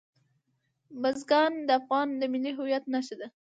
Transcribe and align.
بزګان 1.01 1.53
د 1.67 1.69
افغانستان 1.79 2.19
د 2.21 2.31
ملي 2.33 2.51
هویت 2.57 2.83
نښه 2.93 3.15
ده. 3.19 3.27